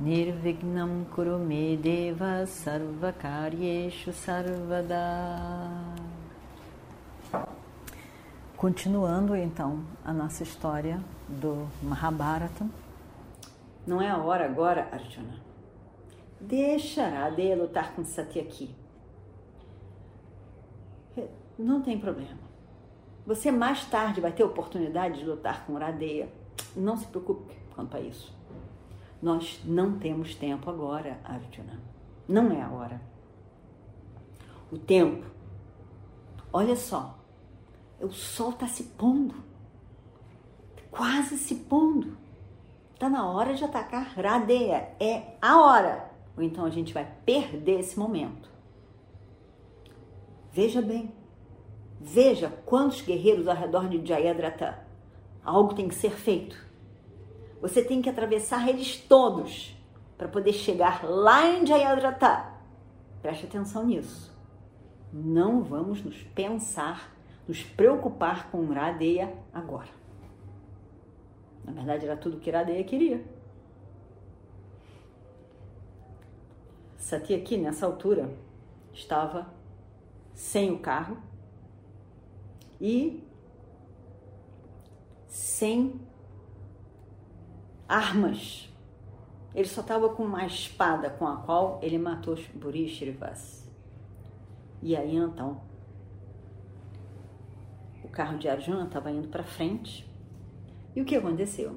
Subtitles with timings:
[0.00, 4.94] Nirvignam Kurume Deva Sarvakaryeshu Sarvada
[8.56, 12.64] Continuando então a nossa história do Mahabharata.
[13.84, 15.34] Não é a hora agora, Arjuna.
[16.40, 18.72] Deixa Radeya lutar com Satyaki.
[21.58, 22.38] Não tem problema.
[23.26, 26.28] Você mais tarde vai ter oportunidade de lutar com Radeya.
[26.76, 28.37] Não se preocupe quanto a isso.
[29.20, 31.80] Nós não temos tempo agora, Arjuna.
[32.28, 33.00] Não é a hora.
[34.70, 35.26] O tempo.
[36.52, 37.18] Olha só.
[38.00, 39.34] O sol está se pondo.
[40.90, 42.16] Quase se pondo.
[42.94, 44.94] Está na hora de atacar Radeya.
[45.00, 46.10] É a hora.
[46.36, 48.48] Ou então a gente vai perder esse momento.
[50.52, 51.12] Veja bem.
[52.00, 54.86] Veja quantos guerreiros ao redor de Jayadratha.
[55.44, 56.67] Algo tem que ser feito.
[57.60, 59.76] Você tem que atravessar eles todos
[60.16, 62.52] para poder chegar lá em Jayadratha.
[63.20, 64.36] Preste atenção nisso.
[65.12, 69.88] Não vamos nos pensar, nos preocupar com Radeya agora.
[71.64, 73.24] Na verdade, era tudo que Radeya queria.
[76.96, 78.30] Satyaki, nessa altura,
[78.92, 79.52] estava
[80.34, 81.16] sem o carro
[82.80, 83.24] e
[85.26, 86.00] sem
[87.88, 88.68] armas.
[89.54, 93.66] Ele só estava com uma espada com a qual ele matou Burishrivas.
[94.82, 95.60] E aí então,
[98.04, 100.08] o carro de Arjuna estava indo para frente.
[100.94, 101.76] E o que aconteceu?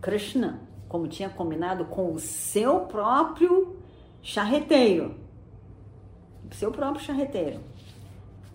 [0.00, 3.76] Krishna, como tinha combinado com o seu próprio
[4.22, 5.14] charreteiro,
[6.50, 7.60] o seu próprio charreteiro,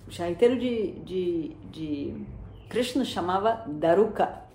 [0.08, 2.26] o charreteiro de, de, de
[2.68, 4.49] Krishna chamava Daruka.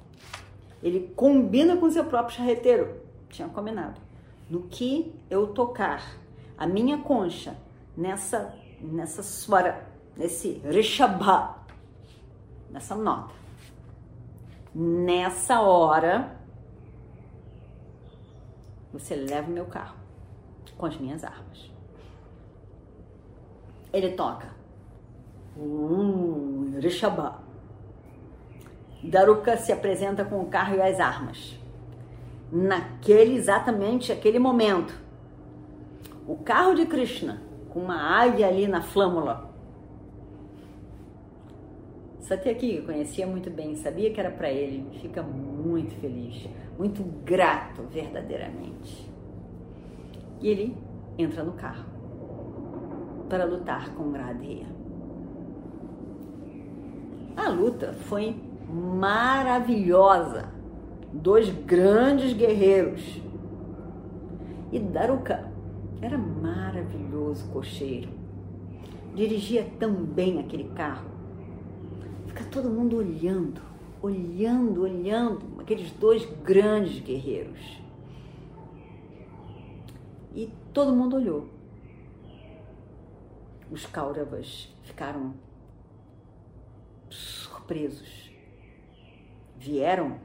[0.84, 3.00] Ele combina com seu próprio charreteiro.
[3.28, 4.00] Tinha combinado.
[4.48, 6.16] No que eu tocar
[6.56, 7.56] a minha concha
[7.96, 11.56] nessa, nessa swara, nesse rishabha,
[12.70, 13.34] nessa nota,
[14.72, 16.38] nessa hora,
[18.92, 19.96] você leva o meu carro
[20.76, 21.72] com as minhas armas.
[23.92, 24.54] Ele toca
[25.56, 27.43] Uh, Rishabha.
[29.08, 31.58] Daruka se apresenta com o carro e as armas.
[32.50, 34.94] Naquele, exatamente aquele momento,
[36.26, 39.52] o carro de Krishna, com uma águia ali na flâmula.
[42.20, 46.48] Satyaki, conhecia muito bem, sabia que era para ele, fica muito feliz,
[46.78, 49.10] muito grato verdadeiramente.
[50.40, 50.76] E ele
[51.18, 51.84] entra no carro
[53.28, 54.66] para lutar com Radheya.
[57.36, 58.36] A luta foi
[58.74, 60.52] maravilhosa.
[61.12, 63.22] Dois grandes guerreiros.
[64.72, 65.48] E Daruka
[66.02, 68.10] era maravilhoso cocheiro.
[69.14, 71.08] Dirigia tão bem aquele carro.
[72.26, 73.62] Fica todo mundo olhando,
[74.02, 77.80] olhando, olhando aqueles dois grandes guerreiros.
[80.34, 81.48] E todo mundo olhou.
[83.70, 85.34] Os Kauravas ficaram
[87.08, 88.23] surpresos.
[89.58, 90.18] Vieram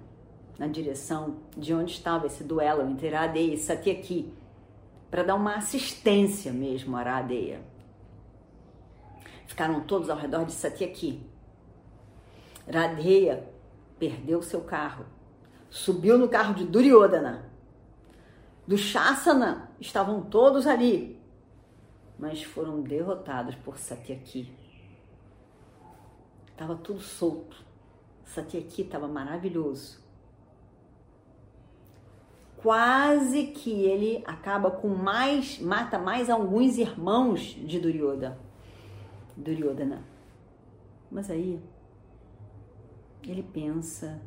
[0.58, 4.34] na direção de onde estava esse duelo entre Aradeia e Satyaki,
[5.10, 7.62] para dar uma assistência mesmo a Aradeia.
[9.48, 11.26] Ficaram todos ao redor de Satyaki.
[12.72, 13.50] Radeya
[13.98, 15.06] perdeu seu carro,
[15.70, 17.50] subiu no carro de Duryodhana.
[18.68, 21.20] Do Shasana estavam todos ali,
[22.20, 24.54] mas foram derrotados por Satyaki.
[26.56, 27.69] Tava tudo solto.
[28.30, 30.00] Satyaki estava maravilhoso.
[32.58, 38.38] Quase que ele acaba com mais, mata mais alguns irmãos de Duryodhana.
[39.36, 40.04] Duryodhana.
[41.10, 41.60] Mas aí
[43.24, 44.22] ele pensa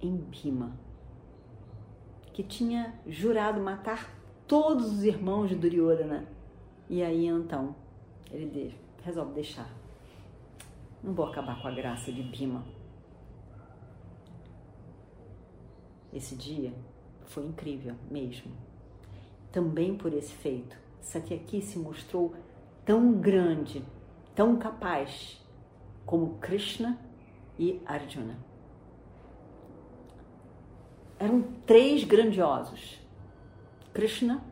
[0.00, 0.78] em Bhima,
[2.32, 4.14] que tinha jurado matar
[4.46, 6.28] todos os irmãos de Duryodhana.
[6.88, 7.74] E aí então
[8.30, 9.83] ele resolve deixar.
[11.04, 12.64] Não vou acabar com a graça de Bima.
[16.10, 16.72] Esse dia
[17.26, 18.50] foi incrível mesmo.
[19.52, 22.34] também por esse feito, Satyaki se mostrou
[22.84, 23.84] tão grande,
[24.34, 25.40] tão capaz
[26.06, 26.98] como Krishna
[27.58, 28.38] e Arjuna.
[31.18, 32.98] Eram três grandiosos:
[33.92, 34.42] Krishna,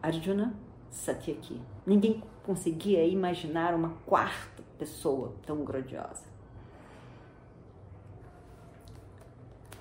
[0.00, 0.54] Arjuna,
[0.90, 1.60] Satyaki.
[1.84, 6.24] Ninguém conseguia imaginar uma quarta pessoa tão grandiosa.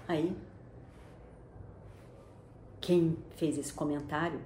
[0.07, 0.35] Aí,
[2.79, 4.39] quem fez esse comentário?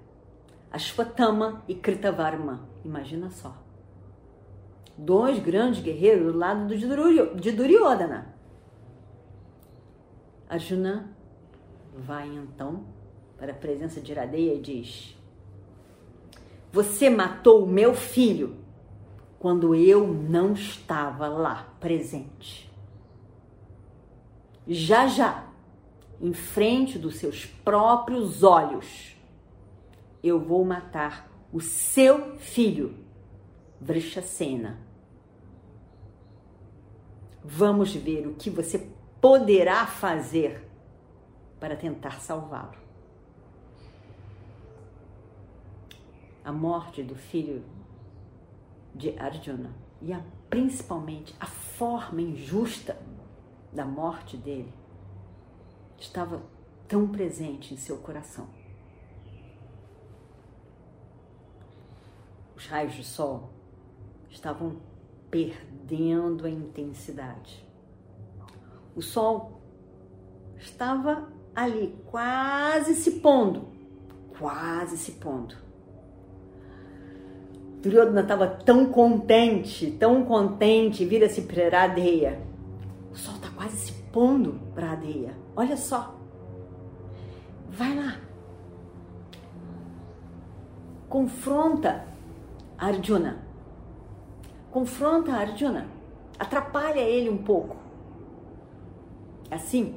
[0.72, 2.68] Ashwatthama e Kritavarma.
[2.84, 3.56] Imagina só.
[4.98, 8.34] Dois grandes guerreiros do lado de Duryodhana.
[10.50, 11.16] Arjuna
[11.96, 12.84] vai então
[13.38, 15.18] para a presença de Iradeia e diz:
[16.72, 18.58] Você matou o meu filho
[19.42, 22.72] quando eu não estava lá presente.
[24.68, 25.48] Já já,
[26.22, 29.18] em frente dos seus próprios olhos,
[30.24, 32.96] eu vou matar o seu filho,
[33.80, 34.80] Vrishasena.
[37.44, 38.88] Vamos ver o que você
[39.20, 40.70] poderá fazer
[41.60, 42.78] para tentar salvá-lo.
[46.46, 47.81] A morte do filho
[48.94, 49.72] de Arjuna
[50.02, 52.98] e a, principalmente a forma injusta
[53.72, 54.74] da morte dele
[55.98, 56.42] estava
[56.88, 58.48] tão presente em seu coração.
[62.56, 63.50] Os raios de sol
[64.30, 64.82] estavam
[65.30, 67.66] perdendo a intensidade.
[68.96, 69.62] O sol
[70.58, 73.70] estava ali, quase se pondo,
[74.38, 75.56] quase se pondo.
[77.82, 82.40] Duryodhana estava tão contente, tão contente, vira-se para a areia.
[83.12, 85.36] O sol está quase se pondo para a areia.
[85.56, 86.16] Olha só.
[87.70, 88.20] Vai lá.
[91.10, 92.06] Confronta
[92.78, 93.44] Arjuna.
[94.70, 95.88] Confronta Arjuna.
[96.38, 97.76] Atrapalha ele um pouco.
[99.50, 99.96] Assim,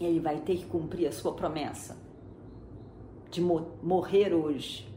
[0.00, 1.96] ele vai ter que cumprir a sua promessa
[3.30, 4.91] de morrer hoje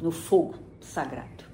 [0.00, 1.44] no fogo sagrado.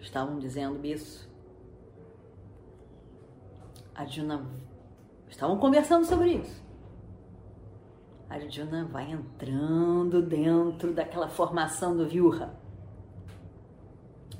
[0.00, 1.28] Estavam dizendo isso.
[3.94, 4.46] A Juna
[5.28, 6.66] estavam conversando sobre isso.
[8.28, 12.54] Arjuna vai entrando dentro daquela formação do Vyuha.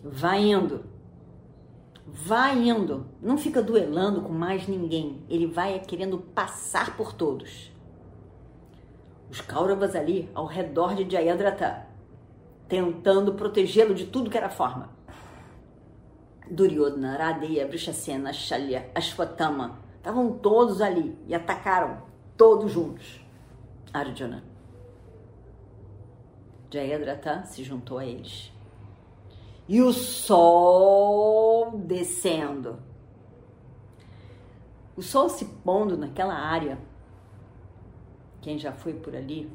[0.03, 0.96] Vai indo.
[2.07, 3.07] Vai indo.
[3.21, 5.25] Não fica duelando com mais ninguém.
[5.29, 7.73] Ele vai querendo passar por todos.
[9.29, 11.85] Os Kauravas ali ao redor de Jayadratha,
[12.69, 14.89] tentando protegê-lo de tudo que era forma.
[16.49, 22.03] Duryodhana, Radeya, Vrishasena, Shalya, Ashwatthama, estavam todos ali e atacaram
[22.37, 23.21] todos juntos.
[23.93, 24.45] Arjuna.
[26.71, 28.53] Jayadratha se juntou a eles.
[29.69, 31.46] E o sol
[32.67, 32.79] descendo.
[34.97, 36.79] O sol se pondo naquela área.
[38.41, 39.51] Quem já foi por ali,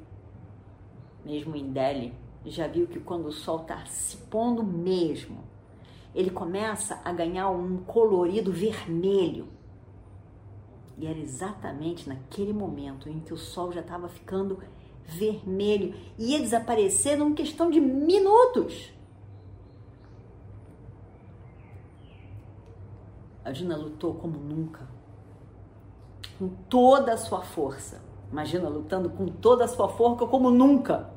[1.25, 2.13] mesmo em Delhi,
[2.45, 5.43] já viu que quando o sol está se pondo mesmo,
[6.13, 9.47] ele começa a ganhar um colorido vermelho
[10.97, 14.59] e era exatamente naquele momento em que o sol já estava ficando
[15.05, 18.93] vermelho e ia desaparecer numa questão de minutos.
[23.43, 24.87] A Dina lutou como nunca,
[26.37, 28.01] com toda a sua força.
[28.31, 31.09] Imagina lutando com toda a sua força como nunca.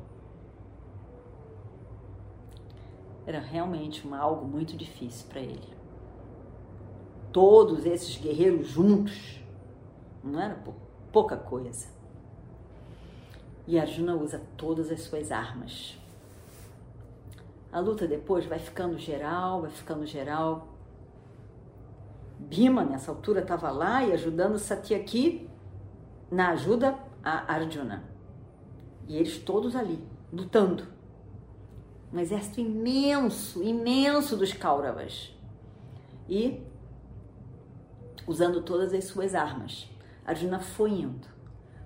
[3.25, 5.73] Era realmente uma, algo muito difícil para ele.
[7.31, 9.41] Todos esses guerreiros juntos
[10.23, 10.57] não era
[11.11, 11.87] pouca coisa.
[13.67, 15.97] E Arjuna usa todas as suas armas.
[17.71, 20.74] A luta depois vai ficando geral, vai ficando geral.
[22.39, 25.49] Bhima, nessa altura, estava lá e ajudando Satyaki
[26.31, 28.03] na ajuda a Arjuna.
[29.07, 30.87] E eles todos ali, lutando.
[32.11, 35.35] Um exército imenso, imenso dos Kauravas.
[36.27, 36.63] E
[38.27, 39.89] usando todas as suas armas.
[40.25, 41.27] Arjuna foi indo,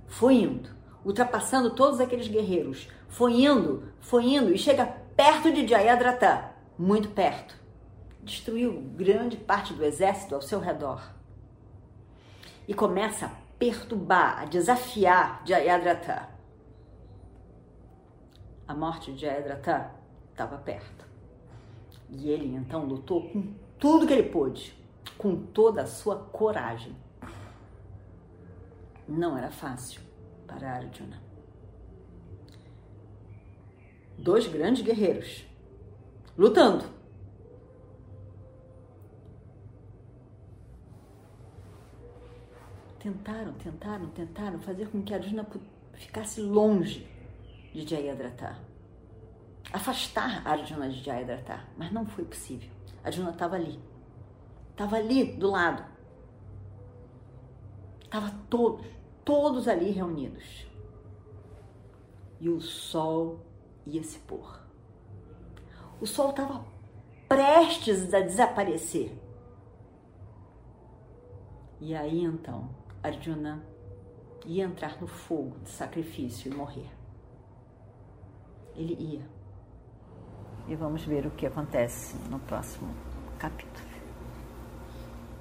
[0.08, 0.70] foi indo,
[1.04, 7.60] ultrapassando todos aqueles guerreiros, foi indo, foi indo e chega perto de Jayadratha, muito perto.
[8.24, 11.02] Destruiu grande parte do exército ao seu redor.
[12.68, 16.30] E começa a perturbar, a desafiar Jayadratha.
[18.68, 19.92] A morte de Jayadratha
[20.32, 21.06] estava perto.
[22.10, 24.74] E ele então lutou com tudo que ele pôde,
[25.18, 26.96] com toda a sua coragem.
[29.08, 30.02] Não era fácil
[30.46, 31.22] para Arjuna.
[34.18, 35.46] Dois grandes guerreiros
[36.38, 36.99] lutando.
[43.00, 45.48] Tentaram, tentaram, tentaram fazer com que Arjuna
[45.94, 47.08] ficasse longe
[47.74, 48.58] de Jayadratha.
[49.72, 52.70] Afastar Arjuna de Jayadratha, mas não foi possível.
[53.04, 53.80] Arjuna estava ali.
[54.72, 55.84] Estava ali do lado.
[58.04, 58.86] Estava todos,
[59.24, 60.68] todos ali reunidos.
[62.40, 63.40] E o sol
[63.86, 64.60] ia se pôr.
[66.02, 66.66] O sol estava
[67.28, 69.12] prestes a desaparecer.
[71.80, 72.70] E aí então,
[73.02, 73.64] Arjuna
[74.46, 76.90] ia entrar no fogo de sacrifício e morrer.
[78.76, 79.26] Ele ia.
[80.68, 82.94] E vamos ver o que acontece no próximo
[83.38, 83.90] capítulo.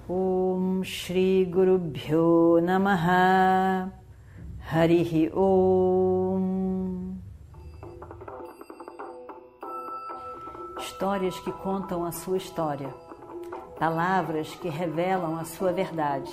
[0.08, 3.92] Om Shri Guru Bhyo Namaha
[4.72, 7.18] Harihi Om
[10.78, 12.88] Histórias que contam a sua história,
[13.78, 16.32] palavras que revelam a sua verdade.